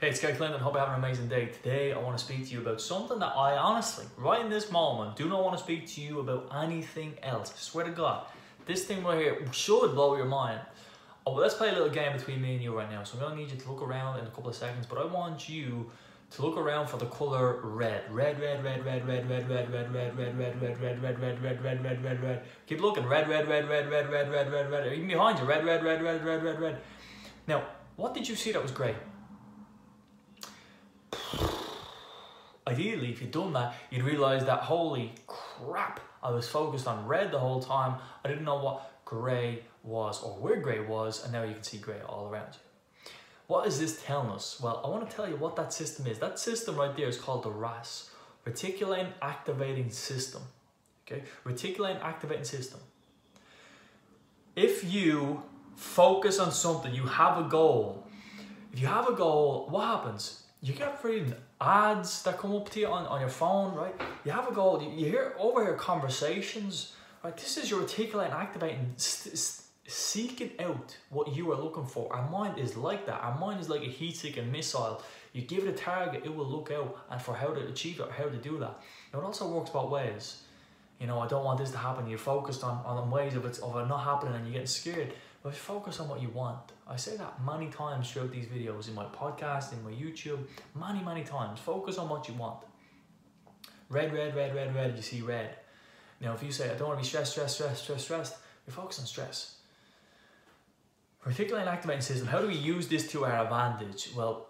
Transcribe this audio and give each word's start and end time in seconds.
Hey, 0.00 0.10
it's 0.10 0.20
Gary 0.20 0.34
Clinton. 0.34 0.60
Hope 0.60 0.74
you're 0.74 0.80
having 0.80 0.94
an 0.94 1.04
amazing 1.04 1.26
day. 1.26 1.46
Today, 1.46 1.92
I 1.92 1.98
want 1.98 2.16
to 2.16 2.24
speak 2.24 2.46
to 2.46 2.52
you 2.52 2.60
about 2.60 2.80
something 2.80 3.18
that 3.18 3.32
I 3.36 3.56
honestly, 3.56 4.04
right 4.16 4.40
in 4.40 4.48
this 4.48 4.70
moment, 4.70 5.16
do 5.16 5.28
not 5.28 5.42
want 5.42 5.58
to 5.58 5.64
speak 5.64 5.88
to 5.88 6.00
you 6.00 6.20
about 6.20 6.48
anything 6.56 7.14
else. 7.20 7.52
I 7.52 7.58
swear 7.58 7.84
to 7.84 7.90
God, 7.90 8.24
this 8.64 8.84
thing 8.84 9.02
right 9.02 9.18
here 9.18 9.44
should 9.50 9.96
blow 9.96 10.16
your 10.16 10.26
mind. 10.26 10.60
Oh, 11.26 11.32
well, 11.32 11.40
let's 11.40 11.54
play 11.54 11.70
a 11.70 11.72
little 11.72 11.88
game 11.88 12.16
between 12.16 12.40
me 12.40 12.54
and 12.54 12.62
you 12.62 12.76
right 12.76 12.88
now. 12.88 13.02
So 13.02 13.14
I'm 13.14 13.24
going 13.24 13.34
to 13.34 13.42
need 13.42 13.50
you 13.50 13.58
to 13.58 13.72
look 13.72 13.82
around 13.82 14.20
in 14.20 14.26
a 14.26 14.30
couple 14.30 14.50
of 14.50 14.54
seconds, 14.54 14.86
but 14.86 14.98
I 14.98 15.04
want 15.04 15.48
you 15.48 15.90
to 16.30 16.42
look 16.42 16.56
around 16.56 16.86
for 16.86 16.98
the 16.98 17.06
color 17.06 17.58
red. 17.64 18.04
Red, 18.08 18.40
red, 18.40 18.62
red, 18.62 18.84
red, 18.84 19.04
red, 19.04 19.28
red, 19.28 19.50
red, 19.50 19.68
red, 19.68 19.92
red, 19.92 20.16
red, 20.16 20.38
red, 20.38 20.62
red, 20.62 20.62
red, 20.62 21.02
red, 21.02 21.02
red, 21.02 21.42
red, 21.42 21.64
red, 21.64 21.82
red, 21.82 22.04
red, 22.04 22.22
red. 22.22 22.42
Keep 22.68 22.82
looking. 22.82 23.04
Red, 23.04 23.28
red, 23.28 23.48
red, 23.48 23.68
red, 23.68 23.90
red, 23.90 24.08
red, 24.08 24.30
red, 24.30 24.52
red, 24.52 24.70
red. 24.70 24.84
Red. 24.84 24.92
Even 24.92 25.08
behind 25.08 25.40
you. 25.40 25.44
Red, 25.44 25.64
red, 25.64 25.82
red, 25.82 26.00
red, 26.04 26.24
red, 26.24 26.44
red, 26.44 26.60
red. 26.60 26.78
Now, 27.48 27.64
what 27.96 28.14
did 28.14 28.28
you 28.28 28.36
see 28.36 28.52
that 28.52 28.62
was 28.62 28.70
great? 28.70 28.94
Ideally, 32.68 33.10
if 33.10 33.22
you'd 33.22 33.30
done 33.30 33.54
that, 33.54 33.74
you'd 33.90 34.02
realize 34.02 34.44
that 34.44 34.60
holy 34.60 35.12
crap, 35.26 36.00
I 36.22 36.30
was 36.30 36.46
focused 36.46 36.86
on 36.86 37.06
red 37.06 37.30
the 37.30 37.38
whole 37.38 37.62
time. 37.62 37.98
I 38.22 38.28
didn't 38.28 38.44
know 38.44 38.58
what 38.58 39.04
grey 39.06 39.62
was 39.82 40.22
or 40.22 40.32
where 40.32 40.60
grey 40.60 40.80
was, 40.80 41.24
and 41.24 41.32
now 41.32 41.44
you 41.44 41.54
can 41.54 41.62
see 41.62 41.78
grey 41.78 42.00
all 42.06 42.28
around 42.28 42.52
you. 42.52 43.10
What 43.46 43.66
is 43.66 43.80
this 43.80 44.02
telling 44.04 44.28
us? 44.28 44.60
Well, 44.62 44.82
I 44.84 44.88
want 44.90 45.08
to 45.08 45.16
tell 45.16 45.26
you 45.26 45.36
what 45.36 45.56
that 45.56 45.72
system 45.72 46.06
is. 46.06 46.18
That 46.18 46.38
system 46.38 46.76
right 46.76 46.94
there 46.94 47.08
is 47.08 47.16
called 47.16 47.44
the 47.44 47.50
RAS, 47.50 48.10
Reticular 48.46 49.06
Activating 49.22 49.90
System. 49.90 50.42
Okay, 51.06 51.22
Reticular 51.46 51.98
Activating 52.02 52.44
System. 52.44 52.80
If 54.54 54.92
you 54.92 55.42
focus 55.74 56.38
on 56.38 56.52
something, 56.52 56.94
you 56.94 57.04
have 57.04 57.38
a 57.38 57.48
goal. 57.48 58.04
If 58.74 58.80
you 58.80 58.88
have 58.88 59.08
a 59.08 59.14
goal, 59.14 59.68
what 59.70 59.86
happens? 59.86 60.42
You 60.60 60.72
get 60.72 61.02
reading 61.04 61.34
ads 61.60 62.22
that 62.24 62.38
come 62.38 62.52
up 62.54 62.68
to 62.70 62.80
you 62.80 62.88
on, 62.88 63.06
on 63.06 63.20
your 63.20 63.28
phone, 63.28 63.74
right? 63.76 63.94
You 64.24 64.32
have 64.32 64.48
a 64.48 64.52
goal, 64.52 64.82
you, 64.82 64.90
you 64.90 65.10
hear 65.10 65.34
overhear 65.38 65.74
conversations, 65.74 66.94
right? 67.22 67.36
This 67.36 67.56
is 67.56 67.70
your 67.70 67.82
articulating, 67.82 68.34
activating, 68.34 68.92
seeking 68.96 70.50
out 70.58 70.96
what 71.10 71.32
you 71.32 71.52
are 71.52 71.56
looking 71.56 71.86
for. 71.86 72.12
Our 72.12 72.28
mind 72.28 72.58
is 72.58 72.76
like 72.76 73.06
that. 73.06 73.20
Our 73.22 73.38
mind 73.38 73.60
is 73.60 73.68
like 73.68 73.82
a 73.82 73.90
heat-seeking 73.90 74.50
missile. 74.50 75.00
You 75.32 75.42
give 75.42 75.64
it 75.64 75.68
a 75.68 75.72
target, 75.72 76.22
it 76.24 76.34
will 76.34 76.46
look 76.46 76.72
out 76.72 77.06
and 77.08 77.22
for 77.22 77.34
how 77.34 77.54
to 77.54 77.68
achieve 77.68 78.00
it, 78.00 78.10
how 78.10 78.24
to 78.24 78.36
do 78.36 78.58
that. 78.58 78.80
Now, 79.12 79.20
it 79.20 79.24
also 79.24 79.48
works 79.48 79.70
both 79.70 79.90
ways. 79.90 80.42
You 80.98 81.06
know, 81.06 81.20
I 81.20 81.28
don't 81.28 81.44
want 81.44 81.60
this 81.60 81.70
to 81.70 81.78
happen. 81.78 82.08
You're 82.08 82.18
focused 82.18 82.64
on, 82.64 82.84
on 82.84 83.08
ways 83.12 83.36
of 83.36 83.44
it, 83.44 83.60
of 83.60 83.76
it 83.76 83.86
not 83.86 84.02
happening 84.02 84.34
and 84.34 84.44
you're 84.44 84.54
getting 84.54 84.66
scared. 84.66 85.12
But 85.42 85.54
focus 85.54 86.00
on 86.00 86.08
what 86.08 86.20
you 86.20 86.28
want. 86.30 86.72
I 86.86 86.96
say 86.96 87.16
that 87.16 87.44
many 87.44 87.68
times 87.68 88.10
throughout 88.10 88.32
these 88.32 88.46
videos, 88.46 88.88
in 88.88 88.94
my 88.94 89.04
podcast, 89.04 89.72
in 89.72 89.82
my 89.84 89.92
YouTube, 89.92 90.40
many, 90.74 91.02
many 91.02 91.22
times. 91.22 91.60
Focus 91.60 91.96
on 91.98 92.08
what 92.08 92.28
you 92.28 92.34
want. 92.34 92.64
Red, 93.88 94.12
red, 94.12 94.34
red, 94.34 94.54
red, 94.54 94.74
red, 94.74 94.96
you 94.96 95.02
see 95.02 95.22
red. 95.22 95.56
Now, 96.20 96.34
if 96.34 96.42
you 96.42 96.50
say, 96.50 96.70
I 96.70 96.74
don't 96.74 96.88
want 96.88 96.98
to 96.98 97.04
be 97.04 97.08
stressed, 97.08 97.32
stressed, 97.32 97.54
stressed, 97.54 97.84
stressed, 97.84 98.04
stressed, 98.04 98.36
you're 98.66 98.74
focused 98.74 99.00
on 99.00 99.06
stress. 99.06 99.58
Reticular 101.24 101.66
activating 101.66 102.02
system, 102.02 102.26
how 102.26 102.40
do 102.40 102.48
we 102.48 102.54
use 102.54 102.88
this 102.88 103.10
to 103.12 103.24
our 103.24 103.44
advantage? 103.44 104.10
Well, 104.16 104.48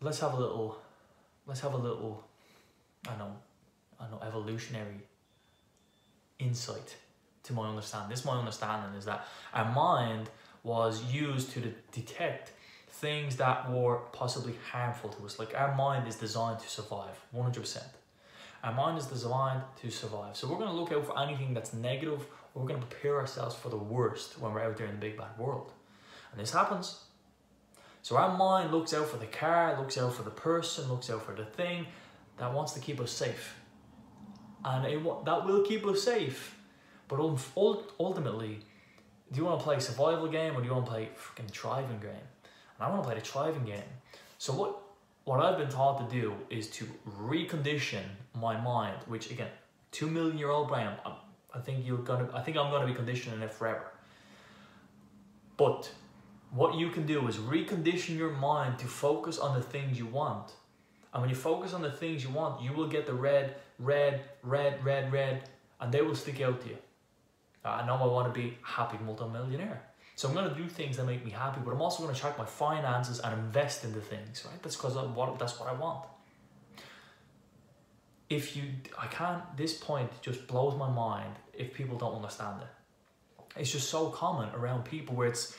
let's 0.00 0.18
have 0.20 0.34
a 0.34 0.36
little, 0.36 0.78
let's 1.46 1.60
have 1.60 1.74
a 1.74 1.76
little, 1.76 2.24
I 3.08 3.16
know, 3.16 3.36
I 4.00 4.08
know, 4.08 4.20
evolutionary 4.26 5.06
insight 6.38 6.96
to 7.44 7.52
my 7.52 7.68
understanding. 7.68 8.10
This 8.10 8.24
my 8.24 8.38
understanding 8.38 8.96
is 8.96 9.04
that 9.04 9.26
our 9.52 9.72
mind 9.72 10.30
was 10.62 11.02
used 11.12 11.50
to 11.52 11.60
de- 11.60 11.74
detect 11.90 12.52
things 12.88 13.36
that 13.36 13.70
were 13.70 13.96
possibly 14.12 14.54
harmful 14.70 15.10
to 15.10 15.24
us. 15.24 15.38
Like 15.38 15.54
our 15.54 15.74
mind 15.74 16.06
is 16.06 16.16
designed 16.16 16.60
to 16.60 16.68
survive, 16.68 17.18
100%. 17.34 17.82
Our 18.62 18.72
mind 18.72 18.98
is 18.98 19.06
designed 19.06 19.62
to 19.80 19.90
survive. 19.90 20.36
So 20.36 20.46
we're 20.46 20.58
going 20.58 20.70
to 20.70 20.76
look 20.76 20.92
out 20.92 21.04
for 21.04 21.20
anything 21.20 21.52
that's 21.52 21.72
negative, 21.72 22.20
or 22.54 22.62
we're 22.62 22.68
going 22.68 22.80
to 22.80 22.86
prepare 22.86 23.18
ourselves 23.18 23.56
for 23.56 23.70
the 23.70 23.76
worst 23.76 24.38
when 24.38 24.52
we're 24.52 24.62
out 24.62 24.76
there 24.76 24.86
in 24.86 24.94
the 24.94 25.00
big 25.00 25.16
bad 25.16 25.36
world. 25.36 25.72
And 26.30 26.40
this 26.40 26.52
happens. 26.52 27.00
So 28.02 28.16
our 28.16 28.36
mind 28.36 28.70
looks 28.70 28.94
out 28.94 29.08
for 29.08 29.16
the 29.16 29.26
car, 29.26 29.76
looks 29.78 29.98
out 29.98 30.14
for 30.14 30.22
the 30.22 30.30
person, 30.30 30.88
looks 30.88 31.10
out 31.10 31.24
for 31.24 31.34
the 31.34 31.44
thing 31.44 31.86
that 32.38 32.52
wants 32.52 32.72
to 32.72 32.80
keep 32.80 33.00
us 33.00 33.10
safe. 33.10 33.56
And 34.64 34.86
it, 34.86 35.24
that 35.24 35.44
will 35.44 35.62
keep 35.62 35.84
us 35.86 36.02
safe 36.02 36.56
but 37.08 37.18
ultimately, 37.18 38.60
do 39.30 39.38
you 39.38 39.44
want 39.44 39.60
to 39.60 39.64
play 39.64 39.76
a 39.76 39.80
survival 39.80 40.28
game 40.28 40.56
or 40.56 40.60
do 40.60 40.66
you 40.66 40.74
want 40.74 40.86
to 40.86 40.92
play 40.92 41.08
freaking 41.16 41.50
thriving 41.50 41.98
game? 42.00 42.26
And 42.76 42.80
I 42.80 42.88
want 42.88 43.02
to 43.02 43.08
play 43.08 43.18
the 43.18 43.24
thriving 43.24 43.64
game. 43.64 43.82
So 44.38 44.52
what 44.52 44.78
what 45.24 45.40
I've 45.40 45.56
been 45.56 45.68
taught 45.68 45.98
to 46.08 46.20
do 46.20 46.34
is 46.50 46.68
to 46.70 46.86
recondition 47.18 48.02
my 48.34 48.60
mind, 48.60 48.96
which 49.06 49.30
again, 49.30 49.50
two 49.92 50.08
million 50.08 50.36
year 50.36 50.50
old 50.50 50.68
brain. 50.68 50.88
I, 51.06 51.12
I 51.54 51.60
think 51.60 51.86
you're 51.86 51.98
gonna. 51.98 52.28
I 52.34 52.40
think 52.40 52.56
I'm 52.56 52.70
gonna 52.70 52.86
be 52.86 52.94
conditioning 52.94 53.40
it 53.40 53.52
forever. 53.52 53.92
But 55.56 55.90
what 56.50 56.74
you 56.74 56.90
can 56.90 57.06
do 57.06 57.28
is 57.28 57.36
recondition 57.36 58.16
your 58.16 58.30
mind 58.30 58.78
to 58.80 58.86
focus 58.86 59.38
on 59.38 59.58
the 59.58 59.64
things 59.64 59.98
you 59.98 60.06
want. 60.06 60.52
And 61.12 61.20
when 61.20 61.30
you 61.30 61.36
focus 61.36 61.72
on 61.72 61.82
the 61.82 61.90
things 61.90 62.24
you 62.24 62.30
want, 62.30 62.62
you 62.62 62.72
will 62.72 62.88
get 62.88 63.06
the 63.06 63.14
red, 63.14 63.56
red, 63.78 64.22
red, 64.42 64.82
red, 64.84 65.12
red, 65.12 65.48
and 65.80 65.92
they 65.92 66.02
will 66.02 66.14
stick 66.14 66.40
out 66.40 66.60
to 66.62 66.68
you. 66.68 66.78
Uh, 67.64 67.68
I 67.68 67.86
know 67.86 67.94
I 67.94 68.06
want 68.06 68.32
to 68.32 68.40
be 68.40 68.56
a 68.62 68.66
happy 68.66 68.98
multimillionaire. 69.04 69.82
So 70.14 70.28
I'm 70.28 70.34
going 70.34 70.48
to 70.48 70.54
do 70.54 70.68
things 70.68 70.96
that 70.98 71.04
make 71.04 71.24
me 71.24 71.30
happy, 71.30 71.60
but 71.64 71.72
I'm 71.72 71.80
also 71.80 72.02
going 72.02 72.14
to 72.14 72.20
track 72.20 72.36
my 72.38 72.44
finances 72.44 73.18
and 73.20 73.32
invest 73.32 73.84
into 73.84 74.00
things, 74.00 74.44
right? 74.44 74.62
That's 74.62 74.76
because 74.76 74.94
what 74.94 75.38
that's 75.38 75.58
what 75.58 75.68
I 75.68 75.72
want. 75.72 76.04
If 78.28 78.56
you, 78.56 78.64
I 78.98 79.06
can't. 79.06 79.42
This 79.56 79.74
point 79.74 80.10
just 80.22 80.46
blows 80.46 80.76
my 80.78 80.90
mind 80.90 81.34
if 81.52 81.74
people 81.74 81.98
don't 81.98 82.14
understand 82.14 82.62
it. 82.62 83.60
It's 83.60 83.70
just 83.70 83.90
so 83.90 84.08
common 84.08 84.48
around 84.54 84.84
people 84.84 85.14
where 85.14 85.28
it's, 85.28 85.56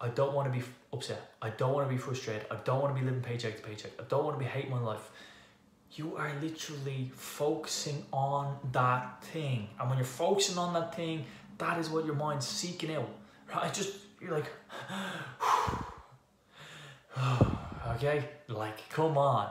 I 0.00 0.08
don't 0.08 0.34
want 0.34 0.52
to 0.52 0.58
be 0.58 0.64
upset. 0.92 1.32
I 1.40 1.50
don't 1.50 1.72
want 1.72 1.88
to 1.88 1.94
be 1.94 2.00
frustrated. 2.00 2.46
I 2.50 2.56
don't 2.64 2.82
want 2.82 2.94
to 2.94 3.00
be 3.00 3.06
living 3.06 3.22
paycheck 3.22 3.56
to 3.56 3.62
paycheck. 3.62 3.92
I 4.00 4.04
don't 4.08 4.24
want 4.24 4.36
to 4.36 4.44
be 4.44 4.50
hating 4.50 4.70
my 4.70 4.80
life 4.80 5.10
you 5.92 6.16
are 6.16 6.32
literally 6.40 7.10
focusing 7.14 8.04
on 8.12 8.58
that 8.72 9.22
thing. 9.24 9.68
And 9.80 9.88
when 9.88 9.98
you're 9.98 10.06
focusing 10.06 10.58
on 10.58 10.74
that 10.74 10.94
thing, 10.94 11.24
that 11.58 11.78
is 11.78 11.88
what 11.88 12.04
your 12.04 12.14
mind's 12.14 12.46
seeking 12.46 12.94
out. 12.94 13.08
Right? 13.54 13.72
Just 13.72 13.94
you're 14.20 14.32
like 14.32 14.50
okay? 17.96 18.24
Like, 18.48 18.88
come 18.90 19.16
on. 19.18 19.50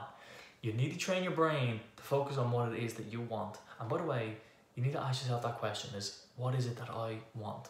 You 0.62 0.74
need 0.74 0.92
to 0.92 0.98
train 0.98 1.24
your 1.24 1.34
brain 1.34 1.80
to 1.98 2.04
focus 2.04 2.38
on 2.38 2.52
what 2.52 2.72
it 2.72 2.84
is 2.84 2.94
that 2.96 3.12
you 3.12 3.22
want. 3.22 3.58
And 3.80 3.90
by 3.90 3.98
the 3.98 4.04
way, 4.04 4.38
you 4.76 4.84
need 4.84 4.94
to 4.94 5.02
ask 5.02 5.24
yourself 5.24 5.44
that 5.44 5.58
question 5.58 5.96
is 5.96 6.26
what 6.36 6.56
is 6.56 6.66
it 6.66 6.78
that 6.78 6.90
I 6.90 7.18
want? 7.34 7.70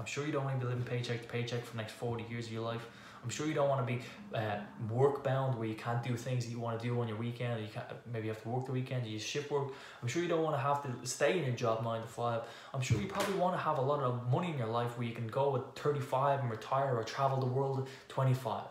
I'm 0.00 0.06
sure 0.06 0.24
you 0.24 0.32
don't 0.32 0.44
want 0.44 0.58
to 0.58 0.66
be 0.66 0.72
living 0.72 0.86
paycheck 0.86 1.20
to 1.20 1.28
paycheck 1.28 1.62
for 1.62 1.72
the 1.72 1.76
next 1.76 1.92
40 1.92 2.24
years 2.30 2.46
of 2.46 2.52
your 2.52 2.62
life. 2.62 2.86
I'm 3.22 3.28
sure 3.28 3.46
you 3.46 3.52
don't 3.52 3.68
want 3.68 3.86
to 3.86 3.94
be 3.94 4.00
uh, 4.34 4.60
work 4.88 5.22
bound 5.22 5.58
where 5.58 5.68
you 5.68 5.74
can't 5.74 6.02
do 6.02 6.16
things 6.16 6.46
that 6.46 6.50
you 6.50 6.58
want 6.58 6.80
to 6.80 6.86
do 6.86 6.98
on 7.02 7.06
your 7.06 7.18
weekend. 7.18 7.60
You 7.60 7.68
can't 7.68 7.86
maybe 8.10 8.28
you 8.28 8.32
have 8.32 8.42
to 8.44 8.48
work 8.48 8.64
the 8.64 8.72
weekend. 8.72 9.06
You 9.06 9.18
shift 9.18 9.50
work. 9.50 9.68
I'm 10.00 10.08
sure 10.08 10.22
you 10.22 10.28
don't 10.28 10.42
want 10.42 10.56
to 10.56 10.60
have 10.60 10.82
to 10.84 11.06
stay 11.06 11.38
in 11.38 11.44
your 11.44 11.54
job 11.54 11.84
nine 11.84 12.00
to 12.00 12.08
five. 12.08 12.40
I'm 12.72 12.80
sure 12.80 12.98
you 12.98 13.08
probably 13.08 13.34
want 13.34 13.54
to 13.56 13.62
have 13.62 13.76
a 13.76 13.82
lot 13.82 14.00
of 14.00 14.32
money 14.32 14.50
in 14.50 14.56
your 14.56 14.68
life 14.68 14.96
where 14.96 15.06
you 15.06 15.14
can 15.14 15.26
go 15.26 15.54
at 15.56 15.76
35 15.78 16.40
and 16.40 16.50
retire 16.50 16.96
or 16.96 17.04
travel 17.04 17.38
the 17.38 17.44
world 17.44 17.80
at 17.80 18.08
25. 18.08 18.62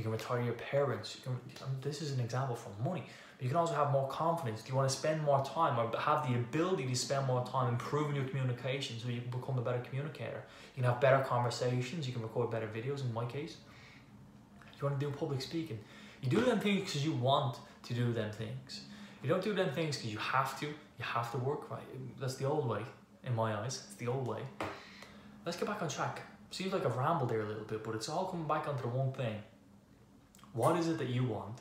You 0.00 0.04
can 0.04 0.12
retire 0.12 0.40
your 0.40 0.54
parents. 0.54 1.16
You 1.16 1.24
can, 1.24 1.32
um, 1.62 1.76
this 1.82 2.00
is 2.00 2.12
an 2.12 2.20
example 2.20 2.56
for 2.56 2.70
money. 2.82 3.04
But 3.36 3.42
you 3.42 3.50
can 3.50 3.58
also 3.58 3.74
have 3.74 3.90
more 3.90 4.08
confidence. 4.08 4.62
Do 4.62 4.70
you 4.70 4.74
want 4.74 4.88
to 4.88 4.96
spend 4.96 5.22
more 5.22 5.44
time 5.44 5.78
or 5.78 5.94
have 5.98 6.26
the 6.26 6.36
ability 6.36 6.86
to 6.86 6.94
spend 6.94 7.26
more 7.26 7.44
time 7.44 7.68
improving 7.68 8.16
your 8.16 8.24
communication 8.24 8.98
so 8.98 9.08
you 9.10 9.20
can 9.20 9.30
become 9.30 9.58
a 9.58 9.60
better 9.60 9.80
communicator? 9.80 10.42
You 10.74 10.82
can 10.82 10.90
have 10.90 11.02
better 11.02 11.22
conversations. 11.22 12.06
You 12.06 12.14
can 12.14 12.22
record 12.22 12.50
better 12.50 12.66
videos, 12.66 13.02
in 13.02 13.12
my 13.12 13.26
case. 13.26 13.58
You 14.80 14.88
want 14.88 14.98
to 14.98 15.06
do 15.06 15.12
public 15.12 15.42
speaking. 15.42 15.78
You 16.22 16.30
do 16.30 16.40
them 16.40 16.60
things 16.60 16.80
because 16.80 17.04
you 17.04 17.12
want 17.12 17.58
to 17.82 17.92
do 17.92 18.14
them 18.14 18.32
things. 18.32 18.80
You 19.22 19.28
don't 19.28 19.44
do 19.44 19.52
them 19.52 19.70
things 19.74 19.98
because 19.98 20.12
you 20.14 20.18
have 20.18 20.58
to. 20.60 20.66
You 20.66 21.04
have 21.04 21.30
to 21.32 21.36
work 21.36 21.70
right. 21.70 21.82
That's 22.18 22.36
the 22.36 22.46
old 22.46 22.66
way, 22.66 22.80
in 23.24 23.34
my 23.34 23.54
eyes. 23.54 23.84
It's 23.84 23.96
the 23.96 24.06
old 24.06 24.26
way. 24.26 24.40
Let's 25.44 25.58
get 25.58 25.68
back 25.68 25.82
on 25.82 25.90
track. 25.90 26.22
Seems 26.52 26.72
like 26.72 26.86
I've 26.86 26.96
rambled 26.96 27.28
there 27.28 27.42
a 27.42 27.46
little 27.46 27.64
bit, 27.64 27.84
but 27.84 27.94
it's 27.94 28.08
all 28.08 28.24
coming 28.24 28.48
back 28.48 28.66
onto 28.66 28.80
the 28.80 28.88
one 28.88 29.12
thing. 29.12 29.36
What 30.52 30.76
is 30.76 30.88
it 30.88 30.98
that 30.98 31.08
you 31.08 31.24
want? 31.24 31.60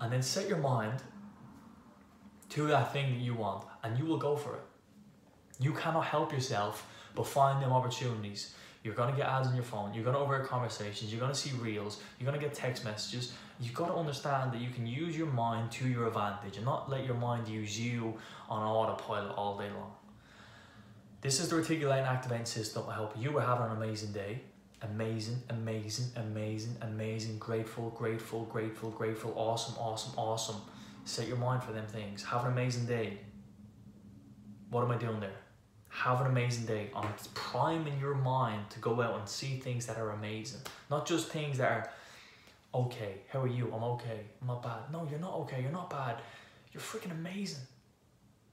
And 0.00 0.12
then 0.12 0.22
set 0.22 0.48
your 0.48 0.58
mind 0.58 1.02
to 2.50 2.66
that 2.68 2.92
thing 2.92 3.10
that 3.10 3.20
you 3.20 3.34
want, 3.34 3.64
and 3.82 3.98
you 3.98 4.04
will 4.04 4.18
go 4.18 4.36
for 4.36 4.54
it. 4.54 4.62
You 5.60 5.72
cannot 5.72 6.04
help 6.04 6.32
yourself 6.32 6.86
but 7.14 7.26
find 7.26 7.62
them 7.62 7.72
opportunities. 7.72 8.54
You're 8.84 8.94
gonna 8.94 9.16
get 9.16 9.26
ads 9.26 9.48
on 9.48 9.54
your 9.54 9.64
phone, 9.64 9.92
you're 9.92 10.04
gonna 10.04 10.18
overhear 10.18 10.44
conversations, 10.44 11.12
you're 11.12 11.20
gonna 11.20 11.34
see 11.34 11.50
reels, 11.58 12.00
you're 12.18 12.26
gonna 12.30 12.42
get 12.42 12.54
text 12.54 12.84
messages. 12.84 13.32
You've 13.60 13.74
got 13.74 13.88
to 13.88 13.94
understand 13.94 14.52
that 14.52 14.60
you 14.60 14.70
can 14.70 14.86
use 14.86 15.16
your 15.18 15.26
mind 15.26 15.72
to 15.72 15.88
your 15.88 16.06
advantage 16.06 16.56
and 16.56 16.64
not 16.64 16.88
let 16.88 17.04
your 17.04 17.16
mind 17.16 17.48
use 17.48 17.78
you 17.78 18.14
on 18.48 18.62
autopilot 18.62 19.36
all 19.36 19.58
day 19.58 19.68
long. 19.70 19.92
This 21.20 21.40
is 21.40 21.48
the 21.48 21.56
reticulating 21.56 22.04
activating 22.04 22.46
system. 22.46 22.84
I 22.88 22.94
hope 22.94 23.14
you 23.18 23.36
are 23.36 23.42
having 23.42 23.66
an 23.66 23.72
amazing 23.72 24.12
day. 24.12 24.42
Amazing, 24.82 25.42
amazing, 25.50 26.06
amazing, 26.16 26.76
amazing, 26.82 27.38
grateful, 27.38 27.90
grateful, 27.90 28.44
grateful, 28.44 28.90
grateful, 28.90 29.32
awesome, 29.36 29.74
awesome, 29.78 30.12
awesome. 30.16 30.56
Set 31.04 31.26
your 31.26 31.36
mind 31.36 31.62
for 31.62 31.72
them 31.72 31.86
things. 31.86 32.22
Have 32.24 32.44
an 32.44 32.52
amazing 32.52 32.86
day. 32.86 33.18
What 34.70 34.84
am 34.84 34.90
I 34.90 34.98
doing 34.98 35.20
there? 35.20 35.30
Have 35.88 36.20
an 36.20 36.26
amazing 36.26 36.66
day. 36.66 36.90
I'm 36.94 37.08
priming 37.34 37.98
your 37.98 38.14
mind 38.14 38.68
to 38.70 38.78
go 38.78 39.00
out 39.00 39.18
and 39.18 39.28
see 39.28 39.56
things 39.56 39.86
that 39.86 39.96
are 39.96 40.10
amazing. 40.10 40.60
Not 40.90 41.06
just 41.06 41.28
things 41.28 41.58
that 41.58 41.70
are 41.70 41.90
okay. 42.74 43.22
How 43.30 43.40
are 43.40 43.48
you? 43.48 43.72
I'm 43.74 43.82
okay. 43.82 44.20
I'm 44.40 44.48
not 44.48 44.62
bad. 44.62 44.92
No, 44.92 45.08
you're 45.10 45.18
not 45.18 45.34
okay. 45.40 45.62
You're 45.62 45.72
not 45.72 45.90
bad. 45.90 46.16
You're 46.72 46.82
freaking 46.82 47.10
amazing. 47.10 47.62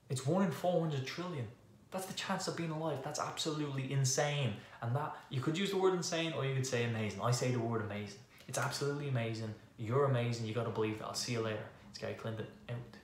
It's 0.10 0.25
one 0.25 0.44
in 0.44 0.51
400 0.51 1.06
trillion. 1.06 1.48
That's 1.92 2.06
the 2.06 2.13
chance 2.13 2.48
of 2.48 2.56
being 2.57 2.72
alive. 2.72 3.00
That's 3.04 3.19
absolutely 3.19 3.92
insane. 3.92 4.54
And 4.86 4.96
that, 4.96 5.16
you 5.30 5.42
could 5.42 5.58
use 5.58 5.72
the 5.72 5.78
word 5.78 5.96
insane 5.96 6.34
or 6.34 6.46
you 6.46 6.54
could 6.54 6.68
say 6.68 6.84
amazing. 6.84 7.20
I 7.22 7.32
say 7.32 7.52
the 7.52 7.60
word 7.60 7.82
amazing. 7.84 8.20
It's 8.48 8.60
absolutely 8.60 9.10
amazing. 9.10 9.54
You're 9.78 10.06
amazing. 10.06 10.46
You 10.46 10.54
got 10.54 10.66
to 10.66 10.70
believe 10.70 11.00
that. 11.00 11.06
I'll 11.06 11.16
see 11.16 11.34
you 11.34 11.42
later. 11.42 11.66
It's 11.90 11.98
Gary 11.98 12.14
Clinton 12.14 12.46
out. 12.70 12.94